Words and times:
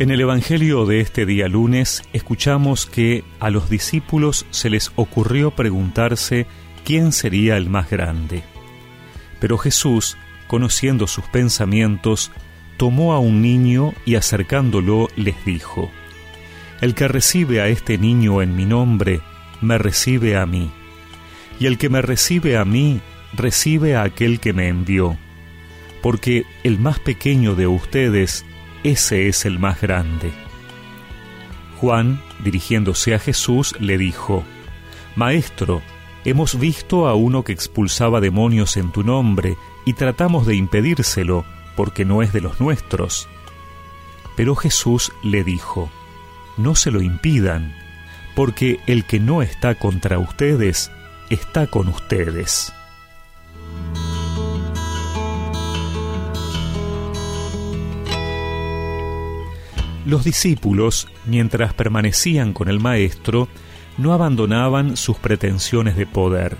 En 0.00 0.10
el 0.10 0.22
Evangelio 0.22 0.86
de 0.86 1.00
este 1.00 1.26
día 1.26 1.46
lunes 1.46 2.02
escuchamos 2.14 2.86
que 2.86 3.22
a 3.38 3.50
los 3.50 3.68
discípulos 3.68 4.46
se 4.48 4.70
les 4.70 4.92
ocurrió 4.96 5.50
preguntarse 5.50 6.46
quién 6.86 7.12
sería 7.12 7.58
el 7.58 7.68
más 7.68 7.90
grande. 7.90 8.42
Pero 9.40 9.58
Jesús, 9.58 10.16
conociendo 10.46 11.06
sus 11.06 11.26
pensamientos, 11.26 12.32
tomó 12.78 13.12
a 13.12 13.18
un 13.18 13.42
niño 13.42 13.92
y 14.06 14.14
acercándolo 14.14 15.08
les 15.16 15.44
dijo, 15.44 15.90
El 16.80 16.94
que 16.94 17.06
recibe 17.06 17.60
a 17.60 17.68
este 17.68 17.98
niño 17.98 18.40
en 18.40 18.56
mi 18.56 18.64
nombre, 18.64 19.20
me 19.60 19.76
recibe 19.76 20.34
a 20.34 20.46
mí, 20.46 20.70
y 21.58 21.66
el 21.66 21.76
que 21.76 21.90
me 21.90 22.00
recibe 22.00 22.56
a 22.56 22.64
mí, 22.64 23.02
recibe 23.34 23.96
a 23.96 24.04
aquel 24.04 24.40
que 24.40 24.54
me 24.54 24.68
envió, 24.68 25.18
porque 26.00 26.46
el 26.64 26.78
más 26.78 26.98
pequeño 27.00 27.54
de 27.54 27.66
ustedes 27.66 28.46
ese 28.82 29.28
es 29.28 29.44
el 29.44 29.58
más 29.58 29.80
grande. 29.80 30.32
Juan, 31.80 32.22
dirigiéndose 32.42 33.14
a 33.14 33.18
Jesús, 33.18 33.74
le 33.80 33.98
dijo, 33.98 34.44
Maestro, 35.16 35.82
hemos 36.24 36.58
visto 36.58 37.08
a 37.08 37.14
uno 37.14 37.42
que 37.42 37.52
expulsaba 37.52 38.20
demonios 38.20 38.76
en 38.76 38.92
tu 38.92 39.02
nombre 39.02 39.56
y 39.84 39.94
tratamos 39.94 40.46
de 40.46 40.56
impedírselo, 40.56 41.44
porque 41.76 42.04
no 42.04 42.22
es 42.22 42.32
de 42.32 42.40
los 42.40 42.60
nuestros. 42.60 43.28
Pero 44.36 44.54
Jesús 44.56 45.12
le 45.22 45.44
dijo, 45.44 45.90
No 46.56 46.74
se 46.74 46.90
lo 46.90 47.02
impidan, 47.02 47.74
porque 48.34 48.80
el 48.86 49.04
que 49.04 49.20
no 49.20 49.42
está 49.42 49.74
contra 49.74 50.18
ustedes, 50.18 50.90
está 51.30 51.66
con 51.66 51.88
ustedes. 51.88 52.72
Los 60.06 60.24
discípulos, 60.24 61.08
mientras 61.26 61.74
permanecían 61.74 62.54
con 62.54 62.68
el 62.68 62.80
Maestro, 62.80 63.48
no 63.98 64.14
abandonaban 64.14 64.96
sus 64.96 65.18
pretensiones 65.18 65.94
de 65.96 66.06
poder. 66.06 66.56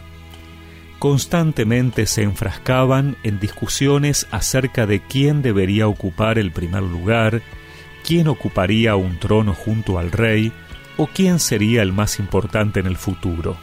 Constantemente 0.98 2.04
se 2.04 2.22
enfrascaban 2.22 3.16
en 3.22 3.40
discusiones 3.40 4.26
acerca 4.30 4.84
de 4.86 5.00
quién 5.00 5.40
debería 5.40 5.88
ocupar 5.88 6.38
el 6.38 6.52
primer 6.52 6.82
lugar, 6.82 7.40
quién 8.06 8.28
ocuparía 8.28 8.96
un 8.96 9.18
trono 9.18 9.54
junto 9.54 9.98
al 9.98 10.12
rey, 10.12 10.52
o 10.98 11.06
quién 11.06 11.38
sería 11.38 11.80
el 11.80 11.94
más 11.94 12.18
importante 12.18 12.80
en 12.80 12.86
el 12.86 12.98
futuro. 12.98 13.56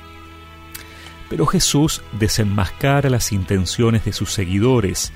Pero 1.30 1.46
Jesús 1.46 2.02
desenmascara 2.14 3.12
las 3.12 3.32
intenciones 3.32 4.06
de 4.06 4.14
sus 4.14 4.32
seguidores 4.32 5.14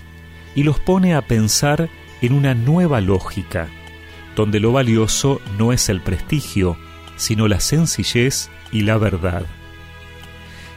y 0.54 0.62
los 0.62 0.80
pone 0.80 1.16
a 1.16 1.24
pensar 1.24 1.90
en 2.22 2.34
una 2.34 2.54
nueva 2.54 3.02
lógica 3.02 3.70
donde 4.36 4.60
lo 4.60 4.72
valioso 4.72 5.42
no 5.58 5.74
es 5.74 5.90
el 5.90 6.02
prestigio, 6.02 6.78
sino 7.16 7.48
la 7.48 7.60
sencillez 7.60 8.50
y 8.72 8.82
la 8.82 8.98
verdad. 8.98 9.46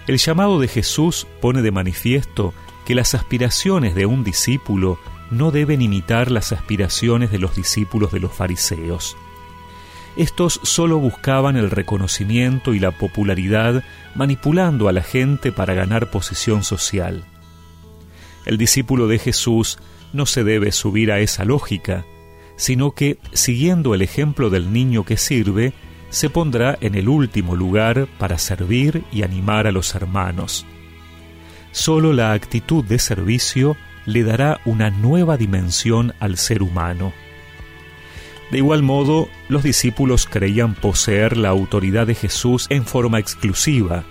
El 0.06 0.18
llamado 0.18 0.60
de 0.60 0.68
Jesús 0.68 1.26
pone 1.40 1.62
de 1.62 1.70
manifiesto 1.70 2.52
que 2.84 2.94
las 2.94 3.14
aspiraciones 3.14 3.94
de 3.94 4.06
un 4.06 4.24
discípulo 4.24 4.98
no 5.30 5.50
deben 5.50 5.80
imitar 5.80 6.30
las 6.30 6.52
aspiraciones 6.52 7.30
de 7.30 7.38
los 7.38 7.56
discípulos 7.56 8.12
de 8.12 8.20
los 8.20 8.32
fariseos. 8.32 9.16
Estos 10.16 10.60
solo 10.62 10.98
buscaban 10.98 11.56
el 11.56 11.70
reconocimiento 11.70 12.74
y 12.74 12.78
la 12.78 12.92
popularidad 12.92 13.82
manipulando 14.14 14.88
a 14.88 14.92
la 14.92 15.02
gente 15.02 15.50
para 15.50 15.74
ganar 15.74 16.10
posición 16.10 16.62
social. 16.62 17.24
El 18.44 18.58
discípulo 18.58 19.08
de 19.08 19.18
Jesús 19.18 19.78
no 20.12 20.26
se 20.26 20.44
debe 20.44 20.70
subir 20.70 21.10
a 21.10 21.18
esa 21.18 21.44
lógica, 21.44 22.04
sino 22.56 22.92
que, 22.92 23.18
siguiendo 23.32 23.94
el 23.94 24.02
ejemplo 24.02 24.50
del 24.50 24.72
niño 24.72 25.04
que 25.04 25.16
sirve, 25.16 25.72
se 26.10 26.30
pondrá 26.30 26.78
en 26.80 26.94
el 26.94 27.08
último 27.08 27.56
lugar 27.56 28.06
para 28.18 28.38
servir 28.38 29.04
y 29.10 29.22
animar 29.22 29.66
a 29.66 29.72
los 29.72 29.94
hermanos. 29.94 30.64
Solo 31.72 32.12
la 32.12 32.32
actitud 32.32 32.84
de 32.84 33.00
servicio 33.00 33.76
le 34.06 34.22
dará 34.22 34.60
una 34.64 34.90
nueva 34.90 35.36
dimensión 35.36 36.14
al 36.20 36.36
ser 36.36 36.62
humano. 36.62 37.12
De 38.52 38.58
igual 38.58 38.82
modo, 38.82 39.28
los 39.48 39.64
discípulos 39.64 40.26
creían 40.30 40.74
poseer 40.74 41.36
la 41.36 41.48
autoridad 41.48 42.06
de 42.06 42.14
Jesús 42.14 42.66
en 42.70 42.84
forma 42.84 43.18
exclusiva, 43.18 44.04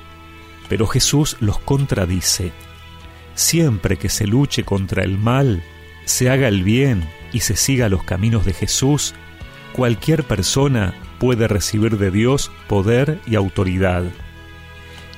pero 0.67 0.87
Jesús 0.87 1.37
los 1.39 1.59
contradice. 1.59 2.51
Siempre 3.35 3.95
que 3.95 4.09
se 4.09 4.27
luche 4.27 4.63
contra 4.63 5.03
el 5.03 5.17
mal, 5.17 5.63
se 6.03 6.29
haga 6.29 6.49
el 6.49 6.63
bien 6.63 7.07
y 7.33 7.41
se 7.41 7.57
siga 7.57 7.89
los 7.89 8.03
caminos 8.03 8.45
de 8.45 8.53
Jesús, 8.53 9.13
cualquier 9.73 10.23
persona 10.23 10.94
puede 11.19 11.47
recibir 11.47 11.97
de 11.97 12.11
Dios 12.11 12.51
poder 12.69 13.19
y 13.25 13.35
autoridad. 13.35 14.03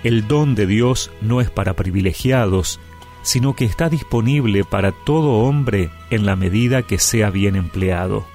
El 0.04 0.28
don 0.28 0.56
de 0.56 0.66
Dios 0.66 1.12
no 1.22 1.42
es 1.42 1.50
para 1.50 1.76
privilegiados, 1.76 2.80
sino 3.22 3.56
que 3.56 3.66
está 3.66 3.90
disponible 3.90 4.64
para 4.64 4.92
todo 4.92 5.46
hombre 5.46 5.90
en 6.10 6.26
la 6.26 6.36
medida 6.36 6.84
que 6.84 7.00
sea 7.00 7.32
bien 7.32 7.56
empleado. 7.56 8.26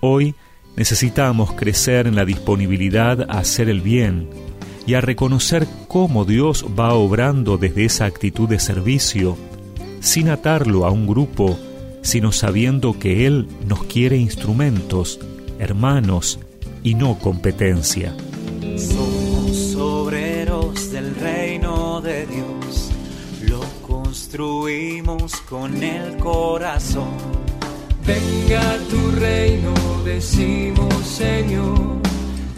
Hoy 0.00 0.34
necesitamos 0.76 1.52
crecer 1.52 2.06
en 2.06 2.14
la 2.14 2.24
disponibilidad 2.24 3.22
a 3.30 3.38
hacer 3.38 3.68
el 3.68 3.80
bien 3.80 4.28
y 4.86 4.94
a 4.94 5.00
reconocer 5.00 5.66
cómo 5.88 6.24
Dios 6.24 6.64
va 6.78 6.94
obrando 6.94 7.58
desde 7.58 7.86
esa 7.86 8.04
actitud 8.04 8.48
de 8.48 8.60
servicio, 8.60 9.36
sin 10.00 10.28
atarlo 10.28 10.84
a 10.84 10.90
un 10.90 11.06
grupo 11.06 11.58
sino 12.02 12.32
sabiendo 12.32 12.98
que 12.98 13.26
Él 13.26 13.48
nos 13.66 13.84
quiere 13.84 14.16
instrumentos, 14.16 15.20
hermanos 15.58 16.38
y 16.82 16.94
no 16.94 17.18
competencia. 17.18 18.14
Somos 18.76 19.74
obreros 19.76 20.90
del 20.92 21.14
reino 21.16 22.00
de 22.00 22.26
Dios, 22.26 22.90
lo 23.48 23.60
construimos 23.86 25.36
con 25.42 25.82
el 25.82 26.16
corazón. 26.16 27.10
Venga 28.06 28.78
tu 28.88 29.10
reino, 29.20 29.74
decimos 30.04 31.06
Señor, 31.06 32.00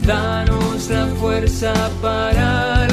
danos 0.06 0.88
la 0.88 1.06
fuerza 1.20 1.74
para 2.00 2.86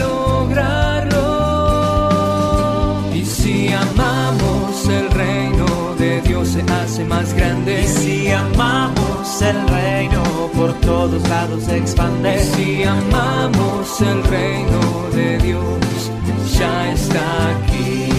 amamos 9.39 9.41
el 9.41 9.67
reino, 9.67 10.23
por 10.55 10.73
todos 10.81 11.29
lados 11.29 11.63
se 11.63 11.77
expande. 11.77 12.35
Y 12.35 12.39
si 12.39 12.83
amamos 12.83 14.01
el 14.01 14.23
reino 14.23 15.09
de 15.13 15.37
Dios, 15.39 16.11
ya 16.57 16.91
está 16.91 17.57
aquí. 17.57 18.09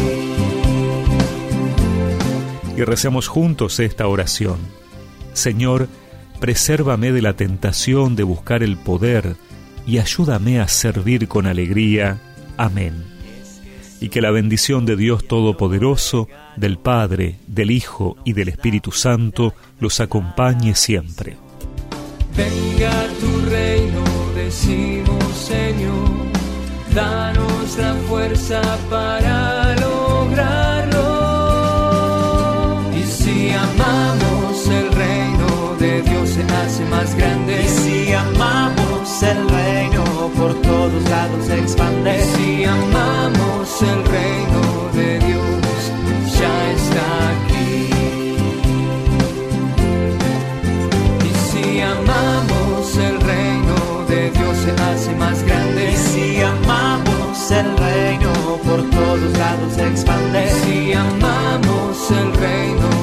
Y 2.77 2.83
recemos 2.83 3.29
juntos 3.29 3.79
esta 3.81 4.07
oración. 4.07 4.59
Señor, 5.33 5.89
presérvame 6.41 7.13
de 7.13 7.23
la 7.23 7.35
tentación 7.35 8.17
de 8.17 8.23
buscar 8.23 8.63
el 8.63 8.77
poder 8.77 9.37
y 9.87 9.99
ayúdame 9.99 10.61
a 10.61 10.69
servir 10.69 11.29
con 11.29 11.47
alegría. 11.47 12.19
Amén 12.57 13.20
y 14.01 14.09
que 14.09 14.21
la 14.21 14.31
bendición 14.31 14.87
de 14.87 14.97
Dios 14.97 15.27
Todopoderoso, 15.27 16.29
del 16.57 16.79
Padre, 16.79 17.37
del 17.47 17.71
Hijo 17.71 18.17
y 18.25 18.33
del 18.33 18.49
Espíritu 18.49 18.93
Santo 18.93 19.55
los 19.79 20.01
acompañe 20.01 20.75
siempre. 20.75 21.37
Venga 22.37 23.07
tu 23.21 23.51
reino, 23.51 24.03
decimos 24.35 25.23
Señor, 25.35 26.09
danos 26.95 27.77
la 27.77 27.95
fuerza 28.09 28.63
para 28.89 29.77
lograrlo. 29.77 31.01
Y 32.99 33.03
si 33.05 33.51
amamos 33.51 34.67
el 34.69 34.93
reino 34.93 35.77
de 35.79 36.03
Dios 36.03 36.29
se 36.31 36.43
hace 36.43 36.85
más 36.87 37.15
grande. 37.15 37.80
el 57.51 57.77
reino, 57.77 58.33
por 58.65 58.81
todos 58.91 59.39
lados 59.39 59.79
expande. 59.79 60.51
Si 60.63 60.93
amamos 60.93 62.11
el 62.11 62.33
reino, 62.35 63.00